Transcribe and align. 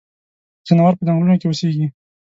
ځناور 0.67 0.93
پۀ 0.97 1.03
ځنګلونو 1.07 1.39
کې 1.39 1.47
اوسيږي. 1.47 1.85